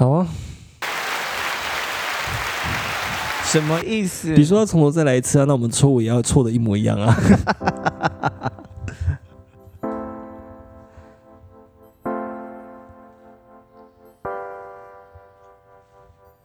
[0.00, 0.26] 好啊，
[3.44, 4.30] 什么意思？
[4.30, 7.14] 你说要从头再来一次啊，那我们错误也要错的一模一样啊。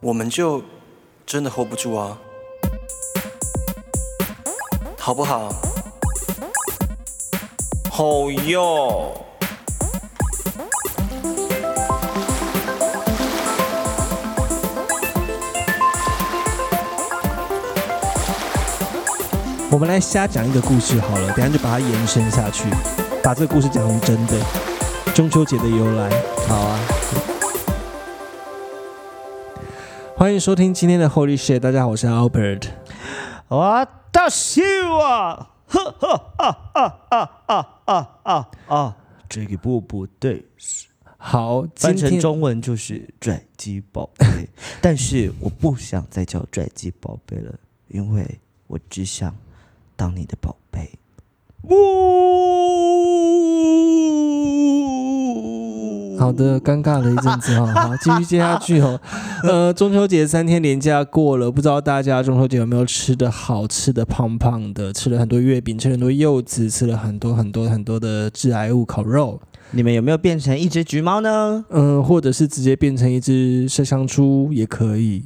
[0.00, 0.62] 我们就
[1.24, 2.18] 真的 hold 不住啊，
[4.98, 5.50] 好不好？
[7.90, 9.25] 好哟。
[19.76, 22.66] 我们来瞎讲一个故事好了，等下就把它延伸下去，
[23.22, 25.12] 把这个故事讲成真的。
[25.14, 26.08] 中秋节的由来，
[26.48, 26.80] 好啊，
[30.16, 32.68] 欢迎收听今天的 Holy Shit，大家好，我是 Albert。
[33.48, 38.96] 我的希望，呵呵啊啊啊啊啊啊啊！
[39.28, 40.42] 这个不不对，
[41.18, 44.48] 好，今翻成中文就是拽鸡宝贝，
[44.80, 47.54] 但是我不想再叫拽鸡宝贝了，
[47.88, 48.26] 因为
[48.68, 49.36] 我只想
[49.96, 50.98] 当你的宝贝。
[56.18, 59.00] 好的，尴尬了一阵子哈， 好，继续接下去哦。
[59.42, 69.40] 呃，中秋节三天连假过了，不知道大家中秋节有没有吃的好吃的胖胖的，吃了很多月饼，吃了很多柚子，吃了很多很多很多的致癌物烤肉，
[69.72, 71.64] 你们有没有变成一只橘猫呢？
[71.70, 75.24] 嗯、或者是直接变成一只麝香猪也可以。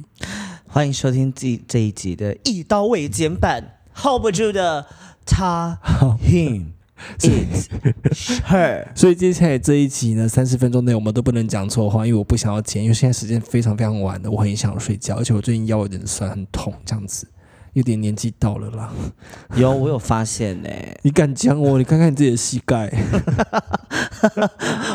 [0.67, 3.63] 欢迎收听这这一集的一刀未剪版
[4.01, 4.85] ，hold 不住的
[5.25, 5.77] 他
[6.27, 6.65] ，him
[8.49, 8.87] her。
[8.95, 17.27] 所以接下来这一集呢，三十分钟内我们都不能讲错话，因为我不想要剪，因为现在时间非常非常晚了，我很想睡觉，而且我最近腰有点酸，很痛，这样子，
[17.73, 18.91] 有点年纪到了啦。
[19.55, 20.69] 有我有发现呢、
[21.03, 21.77] 你敢讲我？
[21.77, 22.91] 你看看你自己的膝盖。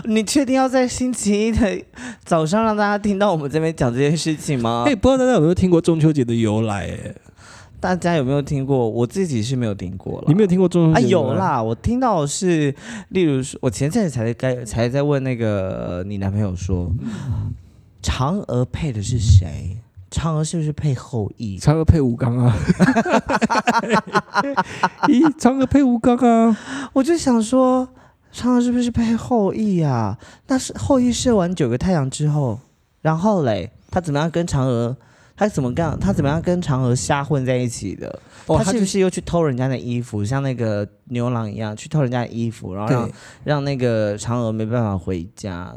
[0.05, 1.83] 你确定要在星期一的
[2.25, 4.85] 早上让大家听到我们这边讲这件事情吗？
[4.87, 7.15] 哎、不知道大家有没有听过中秋节的由来、哎，
[7.87, 8.91] 大家有没有听过？
[8.91, 10.25] 我自己是没有听过了。
[10.27, 11.01] 你没有听过中秋啊？
[11.01, 12.75] 有啦，我听到的是，
[13.11, 16.91] 例如说，我前阵子才在该才在问那个、呃你男朋友说，
[18.03, 19.77] 嫦娥配的是谁？
[20.11, 21.61] 嫦娥是不是配后羿？
[21.61, 22.57] 嫦娥配吴刚啊？
[25.07, 26.59] 咦，嫦娥配吴刚啊？
[26.93, 27.89] 我就想说，
[28.35, 30.19] 嫦娥是不是配后羿啊？
[30.49, 32.59] 那是后羿射完九个太阳之后，
[33.03, 34.97] 然后嘞，他怎么样跟嫦娥？
[35.37, 35.99] 他怎么干？
[36.01, 38.09] 他怎么样跟嫦娥瞎混在一起的？
[38.47, 43.11] 哦，他是不是又去偷人家的衣服，像那个牛郎一样去偷人家的衣服，然后让
[43.45, 45.75] 让那个嫦娥没办法回家。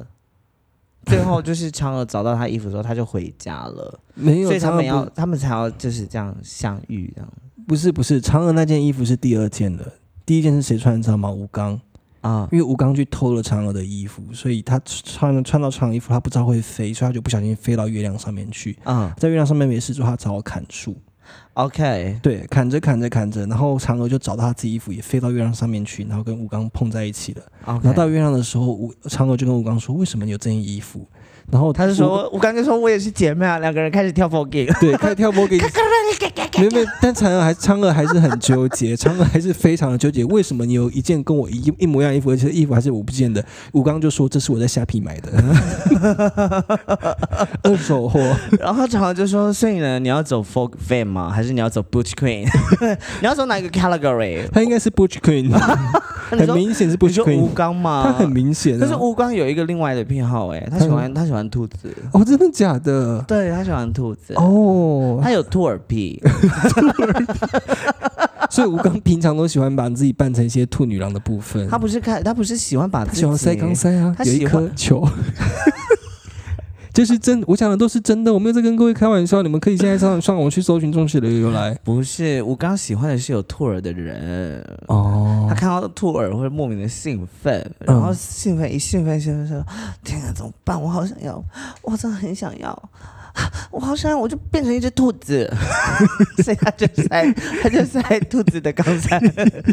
[1.05, 4.47] 最后就是嫦娥找到他衣服的时候，他就回家了，没有？
[4.47, 7.33] 所以他们要他们才要就是这样相遇，这样
[7.65, 9.93] 不不是不是，嫦娥那件衣服是第二件的，
[10.25, 11.29] 第一件是谁穿的知道吗？
[11.29, 11.79] 吴刚。
[12.21, 18.77] 啊因为吴刚去偷了嫦娥的衣服，所以他穿穿到嫦娥衣服，他不知道会飞，所以他就不小心飞到月亮上面去。
[18.83, 20.95] 啊在月亮上面没事做，他只好砍树。
[21.53, 27.43] ，OK，对，砍着砍着砍着，然后嫦娥就找到他自己衣服，也飞到月亮上面去，然后跟吴刚碰在一起了。
[27.65, 31.05] 然后到月亮的时候，吴嫦娥就跟吴刚说：“为什么你有这件衣服？”
[31.51, 35.61] 然后他就说，吴刚才说我也是姐妹啊，两个人开始跳 f o g 对，开始跳波给你。
[36.57, 43.43] 没有没有，但嫦娥还嫦娥还是很纠结，嫦娥还是非常的纠结，为什么你有一件跟我一一模一样衣服，而且衣服还是我不见的？
[43.71, 45.31] 吴刚就说这是我在虾皮买的，
[47.63, 48.19] 二手货。
[48.59, 51.29] 然后嫦娥就说，所以呢，你要走 folk fame 吗？
[51.29, 52.45] 还是你要走 butch queen？
[53.21, 54.47] 你要走哪一个 category？
[54.51, 55.53] 他应该是 Butch Queen，你
[56.39, 58.03] 很明显是你 Butch Queen，刚吗？
[58.05, 58.77] 他很明显、啊。
[58.81, 63.23] 但是吴刚有一个另外的偏好，哎，他喜欢他喜欢兔子，哦，真的假的？
[63.27, 66.21] 对他喜欢兔子，哦，他有兔耳癖，
[68.49, 71.67] 所以吴刚平常都喜欢把自己扮成一些兔女郎的部分。
[71.69, 75.05] 他不是看他不是喜欢把自己他喜欢塞钢塞啊他，有一颗 球。
[76.91, 79.41] 这是真，我讲的都是真的，我没有在跟各位开玩笑。
[79.41, 81.73] 你们可以现在上上网去搜寻中秋的由来。
[81.83, 84.61] 不是吴刚喜欢的是有兔耳的人。
[84.87, 89.65] 哦他看到兔耳会莫名的兴奋，然后兴奋一兴奋兴奋说
[90.03, 90.81] ：“天啊，怎么办？
[90.81, 91.41] 我好想要，
[91.83, 92.89] 我真的很想要，
[93.71, 95.51] 我好想，我就变成一只兔子。
[96.43, 99.19] ”所以他就塞，他就塞兔子的钢塞。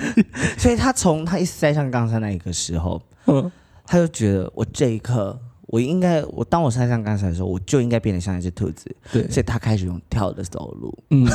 [0.58, 3.50] 所以他从他一塞上钢塞那一个时候，嗯，
[3.84, 8.94] 他就觉得我这一刻，我应该，我当我塞上钢塞的时候，我就应该变得像一只兔子。
[9.12, 10.96] 对，所以他开始用跳的走路。
[11.10, 11.26] 嗯。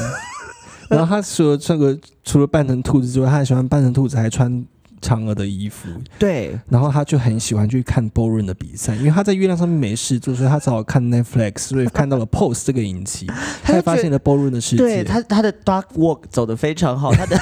[0.90, 4.66] 然后他除了这个，除了扮成兔子之外，他还喜欢扮成兔子，还穿
[5.02, 5.90] 嫦娥的衣服，
[6.20, 13.28] 对，然后他就很喜欢去看 b o r n 的比赛，因为他在月亮上面没事做，所以他只好看 Netflix，所以看到了 Pose 这个引擎，
[13.64, 14.84] 他也发现了 b o r n 的世界。
[14.84, 17.38] 对他他的 Dark Walk 走的非常好， 他的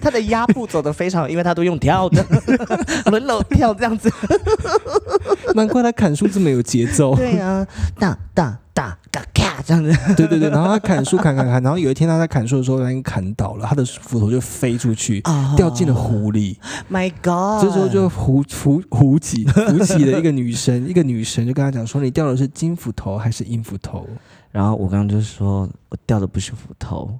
[0.00, 2.24] 他的压步走的非常好，因为他都用跳的
[3.10, 4.10] 轮流跳这样子。
[5.54, 7.14] 难怪他砍树这么有节奏。
[7.14, 7.66] 对啊，
[7.98, 9.90] 哒哒哒嘎咔这样子。
[10.16, 15.22] 对对对，然后他砍树砍砍砍，然后有一天他在砍树的时候，他已经砍倒了，他的斧头就飞出去，
[15.56, 16.58] 掉进了湖里。
[16.90, 17.62] My God！
[17.62, 24.06] 这时候就湖湖湖起湖起了一个女神，一个女神就跟他讲说：“你掉的是金斧头还是银斧头
[24.50, 27.18] 然后我刚刚就说我掉的不是斧头，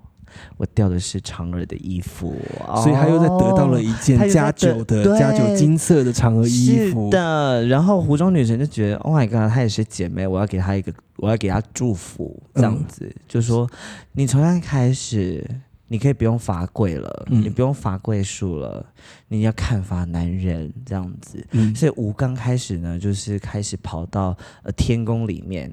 [0.56, 2.34] 我掉的是嫦娥的衣服，？”
[2.82, 7.10] 所以他又在得到了一件加九的加九金色的嫦娥衣服是。
[7.10, 13.68] 的，然后湖中女神就觉得，Oh my god，她也是姐妹，我要给她一个，我要给她祝福，这样嗯子，就说
[14.12, 15.48] 你从现在开始，
[15.88, 18.84] 你可以不用罚跪了，嗯你不用罚跪数了，
[19.28, 21.46] 你要看罚男人这样子。
[21.52, 25.70] 嗯，所以吴刚开始呢，就是开始跑到呃天宫里面。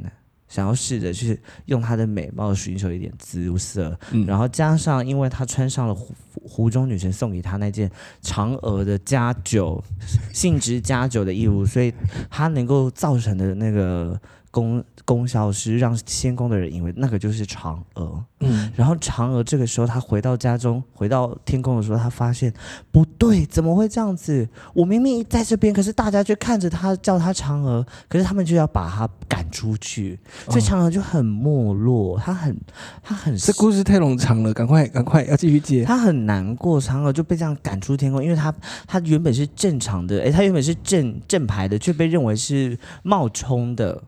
[0.51, 4.25] 想要试着去用她的美貌寻求一点姿色，嗯。
[4.25, 6.13] 然后加上，因为她穿上了湖
[6.44, 7.89] 湖中女神送给她那件
[8.21, 9.81] 嫦娥的加九
[10.33, 11.94] 性质加九的衣服，所以
[12.30, 14.19] 她能够造成的那个
[14.51, 18.24] 功功效是让仙宫的人以为那个就是嫦娥。
[18.42, 22.53] 嗯然后嫦娥这个时候，她回到家中，回到天宫的时候，她发现
[22.92, 24.48] 不对，怎么会这样子？
[24.74, 30.19] 我明明在这边，可是大家却看着她叫她嫦娥，可是他们就要把她赶出去，
[30.50, 32.57] 所以哦嫦娥就很没落，她很，
[33.01, 35.86] 她很这故事太冗长了，赶快赶快要继续接。
[35.86, 38.53] 他很难过，嫦娥就被这样赶出天宫，因为她
[38.88, 44.01] 她原本是正常的，诶，她原本是正正牌的，却被认为是冒充的。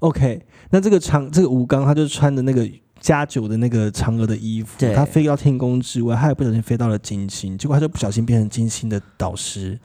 [0.00, 0.40] OK，
[0.70, 2.68] 那这个长这个吴刚他就穿着那个
[3.00, 9.78] 加九的那个嫦娥的衣服，对他飞到天宫之外，他也不小心飞到了金星，结果他就不小心变成金星的导师，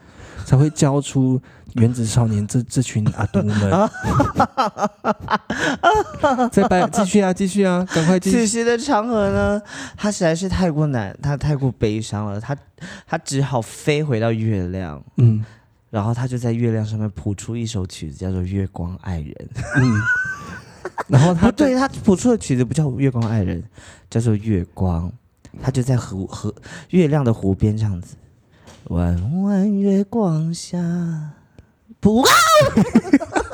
[0.46, 1.42] 才会教出
[1.74, 3.56] 原子少年这这群阿都们。
[6.52, 8.38] 再拜继续啊，继续啊，赶快继续。
[8.38, 9.62] 此时的嫦娥呢，
[9.98, 12.56] 她实在是太过难，她太过悲伤了，她
[13.08, 15.44] 她只好飞回到月亮，嗯
[15.94, 19.32] 然后他就在月亮上面谱出一首曲子，叫做《月光爱人》。
[19.76, 19.94] 嗯，
[21.08, 23.62] 然后他对，他谱出的曲子不叫《月光爱人》，
[24.10, 25.08] 叫做《月光》。
[25.62, 26.52] 他就在湖河
[26.90, 28.16] 月亮的湖边这样子，
[28.86, 30.80] 弯弯月光下，
[32.00, 32.26] 不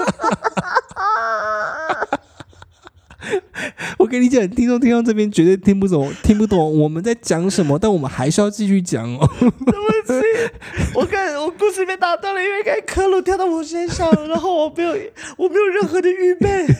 [3.99, 9.29] 我跟你讲，听众听到这边绝对听不懂，听不懂我们在讲什么，但我们还是要继续讲哦。
[9.39, 10.13] 对不起
[10.95, 14.91] 我看我故事被打断了，因为刚才科鲁跳到我身上，然后我没有
[15.35, 16.65] 我没有任何的预备，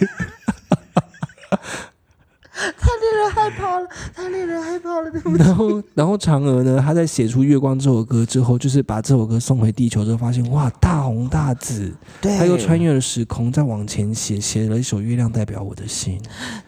[2.78, 5.44] 太令人害怕了，太令人害怕了，对不起。
[5.44, 16.20] 然后，然后嫦娥呢，她在写出《月光》这首歌之后，就是把这首歌送回地球之后，发现哇，大红大紫，对她又穿越了时空，再往前写，写了一首《月亮代表我的心》。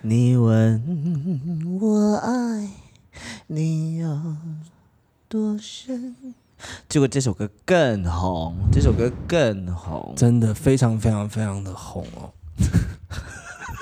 [0.01, 2.69] 你问我爱
[3.47, 4.35] 你有
[5.27, 6.15] 多深？
[6.87, 12.29] 结果这首歌更红，这首歌更红，真的非常非常非常的红哦，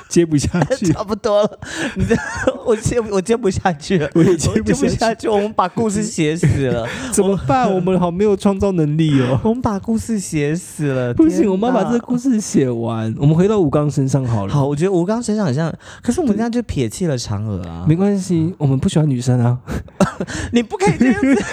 [0.10, 1.60] 接不下去， 差不多了。
[1.96, 2.16] 你这
[2.66, 7.72] 我接我接不下去了， 我也接接不下去，不下去，我们把故事写死了，怎么办？
[7.72, 9.40] 我们好没有创造能力哦。
[9.44, 11.14] 我们把故事写死了。
[11.14, 13.14] 不行，我们要把这个故事写完。
[13.20, 14.54] 我们回到吴刚身上好了。
[14.54, 15.72] 好，我觉得吴刚身上好像，
[16.02, 17.86] 可是我们这样就撇弃了嫦娥啊。
[17.88, 19.58] 没关系，我们不喜欢女生啊，
[20.52, 21.44] 你不可以这样子。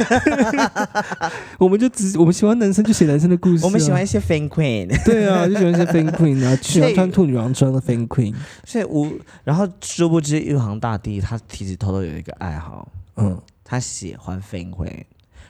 [1.58, 8.32] 我们就只我们喜欢男生就写男生的故事、啊我们喜欢一些 fan queen，对啊，就喜欢一些 fan queen 啊，喜欢穿兔女郎装的 fan queen。
[8.64, 15.06] 所以无，然后殊不知玉皇大帝他其实偷偷有一个爱好，嗯，他喜欢飞灰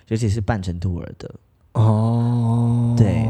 [0.09, 1.35] 尤其是扮成兔儿的。
[1.73, 3.29] 哦，对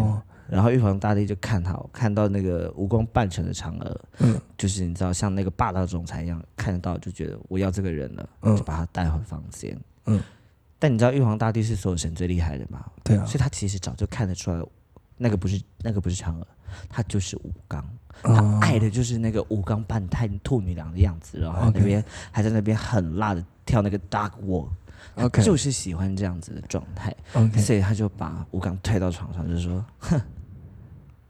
[0.48, 9.76] 然后玉皇大帝就看他，看到那个蜈蚣扮成的嫦娥，嗯就是你知道像那个霸道总裁一样，看得到就觉得我要这个人了，嗯就把他带回房间。
[10.04, 10.20] 嗯，
[10.78, 12.84] 但你知道玉皇大帝是所有神最厉害的吗？
[13.02, 14.62] 对啊所以，他其实早就看得出来，
[15.16, 16.46] 那个不是那个不是嫦娥，
[16.88, 17.84] 他就是吴刚。
[18.22, 24.68] 他哦爱的就是那个吴刚扮太兔女郎的样子，然后那边还在那边很辣的跳那个 dark walk，
[25.14, 30.18] 他 OK 就是喜欢这样子的状态，OK，所以他就把吴刚推到床上，就说：“哼，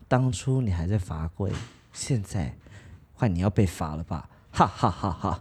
[0.07, 1.52] 当初你还在罚跪，
[1.93, 2.55] 现在
[3.14, 5.40] 换你要被罚了吧？”哈哈哈哈！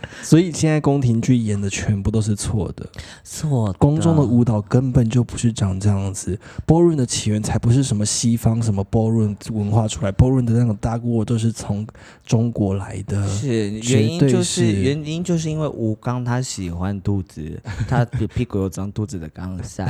[0.22, 2.88] 所以现在宫廷剧演的全部都是错的，
[3.24, 6.38] 错的，宫中的舞蹈根本就不是长这样子。
[6.66, 11.86] ballroom 的起源才不是什么西方什么 ballroom 文化出来，ballroom 的那种大锅都是从
[12.24, 13.26] 中国来的。
[13.28, 19.88] 是原因就是是原因就是因为吴刚他喜欢肚子，他的屁股有长肚子的刚晒。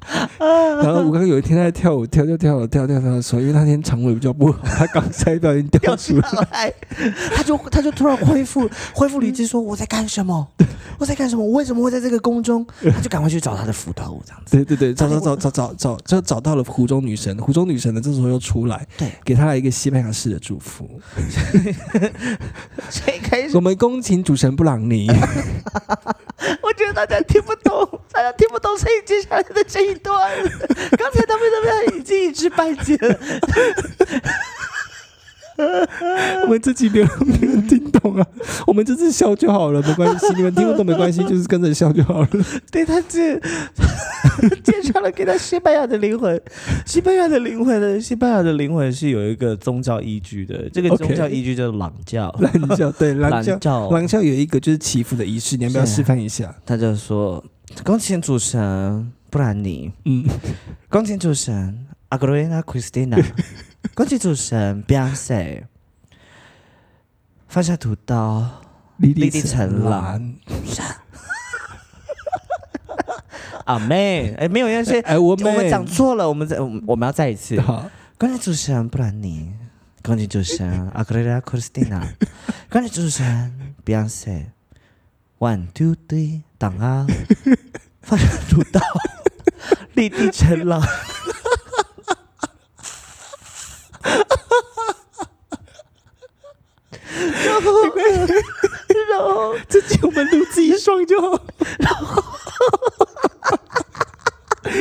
[0.38, 6.72] 然后我刚刚有一天他在跳舞，跳跳跳跳跳跳的时候，因为那天肠胃比较不好，他刚才不小心掉出来。
[7.34, 10.46] 他就他就突然恢复恢复理智，说我在干什么？
[10.98, 11.44] 我在干什么？
[11.44, 12.66] 我为什么会在这个宫中？
[12.82, 14.56] 他就赶快去找他的斧头，这样子。
[14.56, 17.36] 对对对，找找找找找找，就找到了湖中女神。
[17.38, 20.88] 湖中女神呢，这时候又出来，对，给他了一个西班牙式的祝福。
[22.90, 25.08] 所以开始我们恭请主神布朗尼。
[26.62, 30.30] 我觉得大家听不懂， 大家听不懂，所以接下来的这一段，
[30.96, 33.18] 刚才他们那边已经一知半解了。
[36.42, 38.24] 我们这集没有没有人听懂啊，
[38.64, 42.28] 我们就是笑就好了，没关系，你们听不懂没关系，就是跟着笑就好了。
[42.70, 43.34] 对他这
[44.64, 46.40] 介绍了给他西班牙的灵魂，
[46.86, 48.00] 西班牙的灵魂呢？
[48.00, 52.30] 西班牙的灵魂是有一个宗教依据的，这个宗教依据叫朗教。
[52.38, 56.54] 朗教 对朗教，朗，教有一个就是祈福的仪式，你要不要示范一下？
[56.64, 57.44] 他就说
[57.84, 60.24] ：“恭请主神布兰妮，嗯，
[60.88, 62.62] 恭请主神阿格瑞娜。
[62.62, 63.22] Christina，
[63.94, 65.62] 恭请主神 Beyonce，
[67.46, 68.62] 放下屠刀。”
[68.98, 70.34] 立立地成蓝，
[73.68, 77.60] 阿妹，哎，没有那些，哎，我我们们讲错了，我们再我们要再一次。
[77.60, 77.84] 好，
[78.16, 79.52] 恭喜主持人布兰妮，
[80.02, 82.02] 恭喜主持人阿格雷拉·克里斯蒂娜，
[82.70, 84.46] 恭喜主持人 Beyonce。
[85.38, 87.06] One two three，等啊，
[88.00, 88.80] 放下屠刀，
[89.92, 90.80] 立地成狼。
[97.44, 97.70] 然后，
[99.10, 101.38] 然后，这集我们录自己爽就好。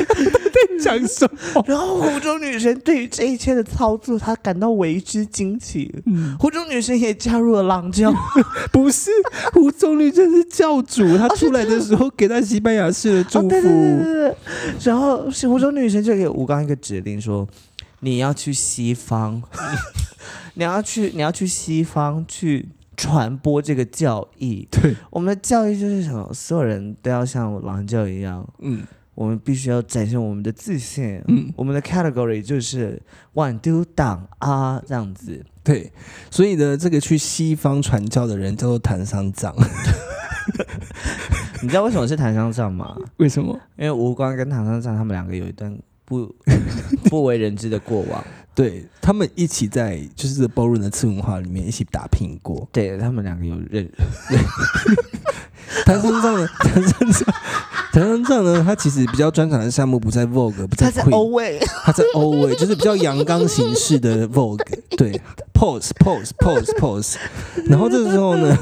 [0.05, 1.63] 在讲什么？
[1.67, 5.93] 然后湖中女神对于这一切的操作，她感到为之惊奇。
[6.05, 8.13] 嗯，湖中女神也加入了狼教，
[8.71, 9.09] 不是，
[9.53, 13.71] 湖中女神是教主，她出来的时候给她西班牙式的祝哦，对对。
[13.71, 14.35] 对对。
[14.83, 17.47] 然后是湖中女神就给吴刚一个指令说
[18.01, 19.41] ：“你要去西方，
[20.55, 24.67] 你要去你要去西方去传播这个教义。
[24.71, 26.31] 对，我们的教义就是什么？
[26.33, 28.83] 所有人都要像狼教一样，嗯
[29.17, 31.19] 我们必须要展现我们的自信。
[31.27, 33.01] 嗯，我们的 category 就是
[33.33, 35.43] one do 党啊这样子。
[35.63, 35.91] 对，
[36.29, 39.55] 所以呢，这个去西方传教的人叫做谭三藏，
[41.63, 42.95] 你知道为什么是檀香藏吗？
[43.17, 43.59] 为什么？
[43.75, 46.33] 因为吴光跟唐三藏他们两个有一段 不
[47.05, 48.23] 不为人知的过往。
[48.53, 52.67] 对他们一起在就是这包润的次文化里面一起打拼过。
[52.71, 53.87] 对他们两个有认，
[55.85, 56.47] 谭三藏呢？
[56.59, 57.33] 谭三藏，
[57.97, 58.63] 谭三藏呢？
[58.63, 64.59] 他其实比较专长的项目不在 Vogue，不在 Queen，欧位，他在欧位，就是比较阳刚形式的 Vogue，
[64.95, 65.19] 对
[65.51, 67.15] ，pose pose pose pose。
[67.65, 68.55] 然后这个时候呢，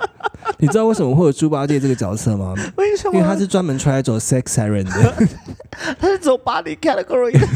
[0.56, 2.54] 你知道为什么会有猪八戒这个角色吗？
[2.76, 3.14] 为什么？
[3.14, 5.14] 因为他是专门出来走 sex siren 的
[6.00, 7.46] 他是走巴黎 category 的，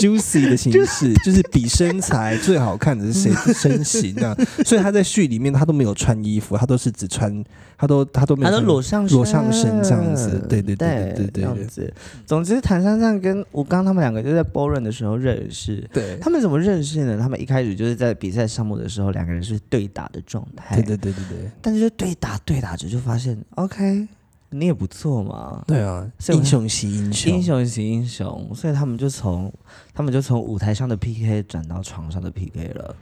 [0.00, 4.36] juicy 的形式， 就是比身材最好看的是谁的身形啊？
[4.64, 7.44] 所以他在剧里面他都没有穿衣服，他都是只穿，
[7.76, 11.94] 他都他都没有他都裸上身裸上身这样子对对对对对对这样子。
[12.24, 15.82] 总之，谭珊珊跟吴刚他们两个就在 b o r n 的时候认识。
[15.92, 17.18] 对他们怎么认识呢？
[17.20, 20.76] 他们一开始就是在比赛项目的时候，两个人是对打的状态。
[20.76, 24.06] 对对对对对但是就对打对打着就发现，OK，
[24.50, 26.10] 你也不错嘛，对啊！
[26.18, 29.52] 所以英雄惜英雄，英雄惜英雄，所以他们就从
[29.92, 32.96] 他们就从舞台上的 PK 转到床上的 PK 了。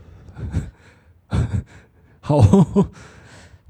[2.20, 2.40] 好，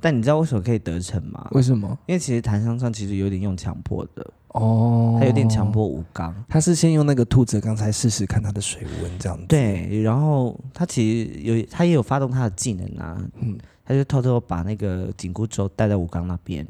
[0.00, 1.48] 但你知道为什么可以得逞吗？
[1.52, 1.98] 为什么？
[2.06, 5.70] 因为其实檀香上其实有点用强迫的，哦，他有点强。
[5.72, 6.32] 迫吴刚。
[6.48, 16.64] 他是先用那个兔子刚才试试看他的水温，这样子。，对，然后他其实有他也有发动他的技能啊，嗯，他就偷偷把那个紧箍咒带在吴刚那边，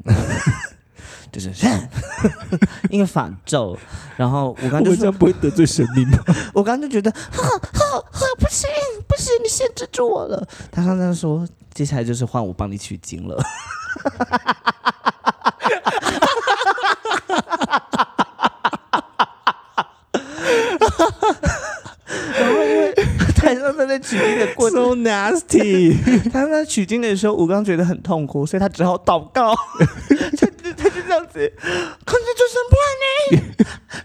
[1.35, 1.51] 就是
[2.89, 3.77] 因为反咒，
[4.15, 6.17] 然后我刚就说我这样不会得罪神明吗？
[6.53, 8.69] 我刚刚就觉得，哈哈哈，不行
[9.05, 10.47] 不行，你限制住我了。
[10.71, 13.43] 他刚才说，接下来就是换我帮你取经了。
[22.37, 22.93] 然后因为
[23.35, 26.29] 台上在那取经的过程，So nasty！
[26.31, 29.55] 他在取经的时候，吴刚觉得很痛苦，所以他只好祷告。
[31.35, 31.53] 他就他就这样子，
[32.05, 33.37] 空气主神布兰妮，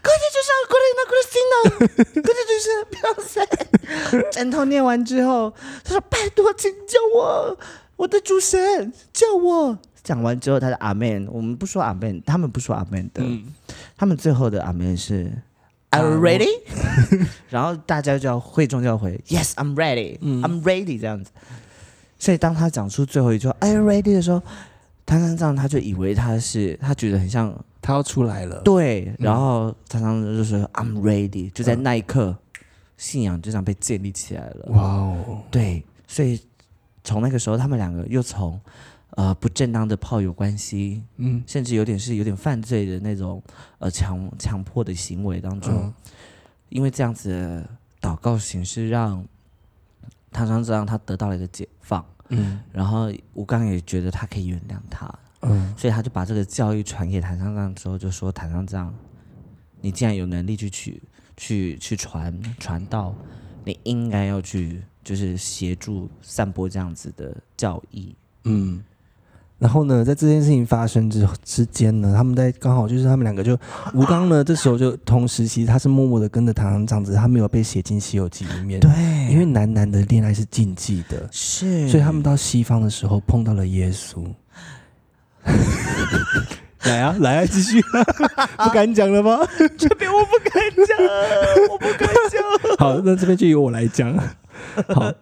[0.02, 3.32] 空气主神格雷纳克里斯蒂娜，空气主神不要塞。
[4.32, 5.52] 枕头念完之后，
[5.84, 7.56] 他说：“拜托，请救我，
[7.96, 9.78] 我的主神，救我！
[10.02, 13.44] 讲完之后，他的阿门，我们不说阿门，他们不说阿门的，嗯，
[13.96, 15.30] 他们最后的阿门是
[15.90, 16.48] Are you ready？
[17.50, 21.30] 然后大家就要会众就要回 Yes, I'm ready, 嗯 I'm ready 这样子。
[22.18, 24.42] 所以当他讲出最后一句话 Are you ready 的时候，
[25.10, 27.52] 唐三藏他就以为他是他觉得很像
[27.82, 28.60] 他要出来了。
[28.60, 32.38] 对，然后唐三藏就说 I'm ready，就在那一刻，
[32.96, 34.66] 信仰就这样被建立起来了。
[34.68, 36.40] 哇哦，对，所以
[37.02, 38.60] 从那个时候，他们两个又从
[39.16, 41.42] 呃不正当的炮友关系，嗯。
[41.44, 43.42] 甚至有点是有点犯罪的那种
[43.80, 45.94] 呃强强迫的行为当中，嗯。
[46.68, 47.68] 因为这样子的
[48.00, 49.26] 祷告形式让
[50.30, 58.94] 唐三藏他得到了一个解放，嗯然后吴刚也觉得他可以原谅他，嗯所以他就把这个教育传给谭三藏之后，就说谭三藏，
[59.80, 61.02] 你既然有能力去去
[61.36, 63.14] 去去传传道，
[63.64, 68.14] 你应该要去就是协助散播这样子的教义。
[68.44, 68.82] 嗯。
[69.60, 73.56] 然后呢，在这件事情发生之之间呢，他们在刚好就是他们两个就
[73.94, 78.80] 吴刚呢， 这时候就同时其实他是默默的跟着唐三藏，只是他没有被写进《西游记》里面。
[78.80, 78.90] 对，
[79.30, 84.24] 因为男男的恋爱是禁忌的，是，所以他们到西方的时候碰到了耶稣。
[86.84, 88.02] 来啊，来啊，继续、啊，
[88.64, 89.38] 不敢讲了吗？
[89.76, 90.96] 这边我不敢讲，
[91.70, 92.42] 我不敢讲。
[92.78, 94.16] 好，那这边就由我来讲。
[94.88, 95.12] 好，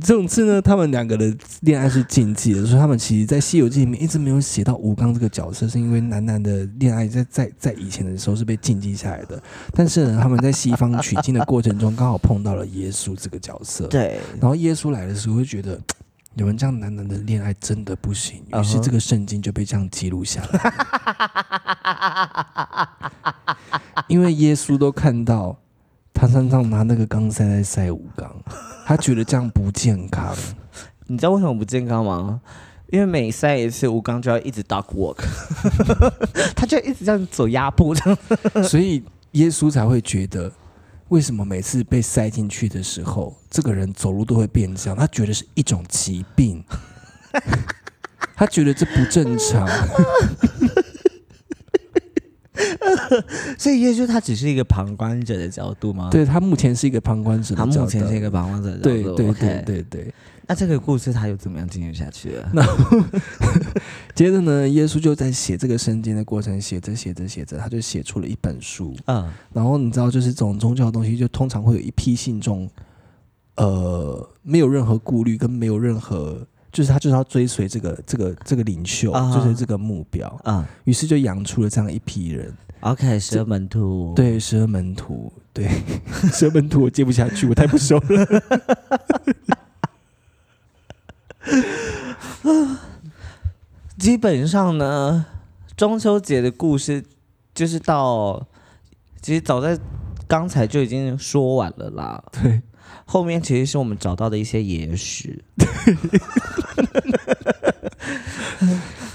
[0.00, 1.32] 总之呢，他们两个的
[1.62, 9.40] 恋爱是禁忌的，所以他们其实，在《西游记》里面一直没有写到吴刚这个角色，是因为男男的恋爱在在在以前的时候是被禁忌下来的。
[9.72, 13.86] 但是呢，他们在西方取经的过程中，刚好碰到了耶稣这个角色。
[13.86, 15.80] 对，然后耶稣来的时候，会觉得
[16.34, 20.74] 你们这样男男的恋爱真的不行， 于是这个圣经就被这样记录下来。
[24.08, 25.56] 因为耶稣都看到
[26.12, 28.33] 他身上拿那个钢塞在塞吴刚，
[28.86, 30.34] 他觉得这样不健康。
[31.06, 32.40] 你知道为什么不健康吗？
[32.90, 35.16] 因为每塞一次，吴刚就要一直 dog walk，
[36.54, 38.18] 他就一直这样走压步，这样
[38.68, 40.52] 所以耶稣才会觉得，
[41.08, 44.96] 为什么每次被塞进去的时候，这个人走路都会变这样？
[44.96, 46.62] 他觉得是一种疾病，
[48.36, 49.66] 他觉得这不正常。
[53.58, 59.16] 所以耶稣他只是一个旁观者的角度吗？，对他目前是一个旁观者的他目前是一个旁观者的角度。
[59.16, 60.14] 对对对对对。
[60.46, 62.52] 那这个故事他又怎么样进行下去了？
[64.14, 68.94] 接着呢，耶稣就在写这个圣经的过程，写着写着写着，他就写出了一本书。
[69.06, 72.68] 嗯，然后你知道，就是这种宗教的东西，就通常会有一批信众，
[73.56, 79.32] 呃，没有任何顾虑，跟没有任何，就是他就是要追随这个这个这个领袖，啊。
[79.32, 80.68] 追随这个目标，啊。
[80.82, 82.52] 于是就养出了这样一批人。
[82.80, 85.70] ，OK，十二门徒，，对，十二门徒，对，
[86.34, 88.26] 十二门徒我接不下去，我太不熟了。
[93.96, 95.24] 基本上呢，
[95.76, 97.04] 中秋节的故事
[97.54, 98.44] 就是到，
[99.22, 99.78] 其实早在
[100.26, 102.24] 刚才就已经说完了啦。
[102.32, 102.60] 对，
[103.06, 105.42] 后面其实是我们找到的一些野史，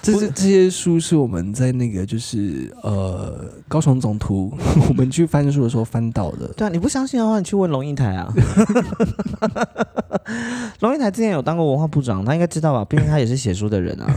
[0.02, 6.48] 这是这些书是我们在那个就是呃高雄总图， 我们去翻书的时候翻到的。
[6.56, 8.32] 对啊，你不相信的话，你去问龙应台啊。
[10.80, 12.86] 龙应台之前有当过文化部长，他应该知道吧？
[12.86, 14.08] 毕竟他也是写书的人啊。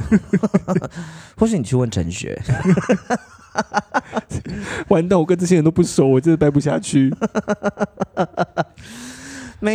[1.37, 2.41] 或许你去问陈学，
[4.89, 7.13] 完蛋，我跟这些人都不熟，我真的待不下去。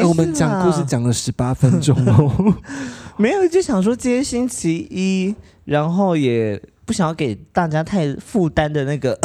[0.05, 2.55] 我们讲故事，讲了十八分钟哦。
[3.15, 9.17] 没有就想说今天星期一，然后也不想要给大家太负担的那个，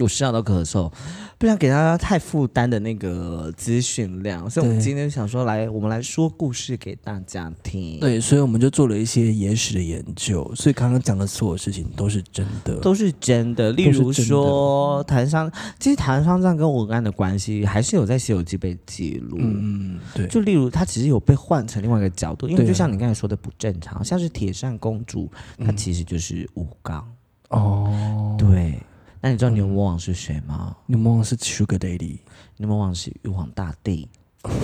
[0.00, 0.90] 我笑到咳嗽，
[1.38, 8.00] 不想给大家太负担的那个资讯量，所以我们今天想说来，我们来说故事给大家听。。
[8.00, 12.74] 对，所以我们就做了一些野史的研究，所以刚刚讲的所有事情都是真的。
[12.80, 19.36] 都是真的，例如说谭商，其实谭商藏跟文安的关系还是有在《西游记》被记录。
[19.38, 27.08] 嗯嗯，对，就例如，他其实有被换成另外一个角度，因为就像你刚才说的不正常，像是铁扇公主，她嗯其实就是吴刚。
[27.50, 28.80] 哦，，对，
[29.24, 30.76] 那你知道牛魔王是谁吗？
[30.84, 32.18] 牛魔王是 Sugar Daddy
[32.58, 34.06] 牛魔王是玉皇大帝，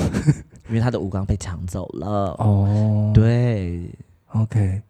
[0.68, 2.36] 因为他的吴刚被抢走了。
[2.38, 3.90] 哦，对
[4.34, 4.82] ，，OK，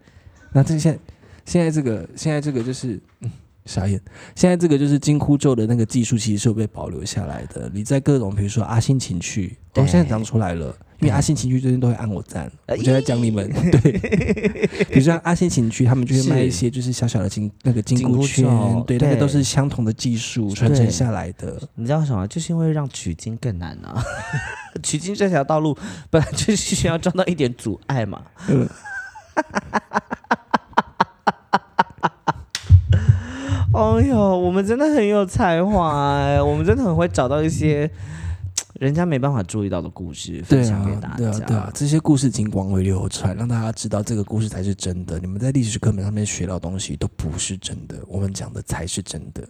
[0.53, 0.99] 那这现在
[1.45, 3.31] 现在这个现在这个就是嗯
[3.65, 4.01] 傻眼，
[4.35, 7.71] 现在这个就是金箍咒的那个技术其实是有被保留下来的。
[7.73, 13.51] 你在各种比如说阿星情趣，哦，现在讲出来了，因为阿信情趣最近都会按我赞，哎我就在讲你们。
[13.73, 13.93] 对，
[14.91, 18.45] 比如说阿信情趣，他们就会卖一些就是小小的金那个金箍箍圈，
[18.87, 21.61] 对，那个对都是相同的技术传承下来的。
[21.75, 22.27] 你知道什么？
[22.29, 24.03] 就是因为让取经更难啊！
[24.83, 25.77] 取经这条道路
[26.11, 28.23] 本来就是需要撞到一点阻碍嘛。
[28.49, 28.69] 嗯
[33.73, 37.91] 哎呦，我们真的很有才华哎、我们真的很会找到一些
[38.79, 41.17] 人家没办法注意到的故事分对享给大啊，家。
[41.17, 45.19] 对啊，对啊，这些故事已经广为流传，让大家知道这个故事才是真的。
[45.19, 49.47] 你们在历史课本上面学到的东西都不是真的，我们讲的才是真的。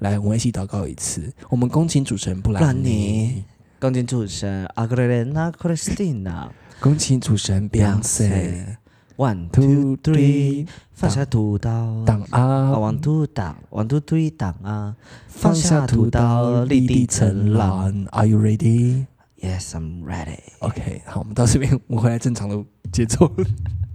[0.00, 1.32] 来，我们一起祷告一次。
[1.48, 3.44] 我们恭请主持人布兰妮妮，
[3.78, 8.76] 钢琴主持人阿格雷娜·克里斯蒂娜恭请主持人 Beyonce。
[9.20, 14.96] ，one Two three，three，放下屠刀，挡啊啊，，one two 挡，one two three 挡啊，
[15.28, 18.06] 放下屠刀，立地成狼。
[18.12, 19.04] Are you ready?
[19.42, 20.38] Yes, I'm ready。
[20.60, 23.30] OK，好，我们到这边，我回来正常的节奏，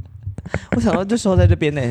[0.76, 1.82] 我想到就收在这边呢，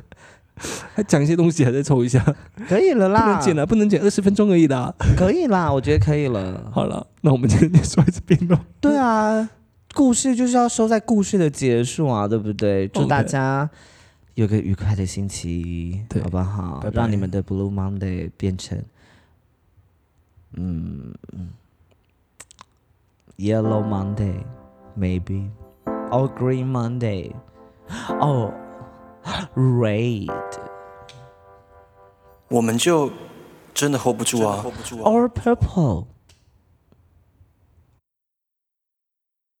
[0.94, 2.22] 还讲一些东西，还在抽一下，
[2.68, 3.20] 可以了啦。
[3.20, 4.94] 不，能剪了，不能剪二十分钟而已的。
[5.16, 6.70] 可以啦，我觉得可以了。
[6.72, 8.58] 好了，那我们今天就说到这边喽。
[8.80, 9.48] 对啊，
[9.94, 12.88] 故事就是要收在故事的结束啊，对不对？
[12.88, 13.68] 祝大家
[14.34, 16.80] 有个愉快的星期，一好不好？
[16.82, 18.82] 拜拜让你们的 Blue Monday 变成
[20.54, 21.14] 嗯
[23.36, 24.44] Yellow Monday
[24.98, 25.48] maybe
[26.10, 27.32] or Green Monday
[28.20, 28.52] or
[29.54, 30.30] Red
[32.48, 33.10] 我们就
[33.74, 34.64] 真的 hold 不住啊。
[35.04, 36.06] or Purple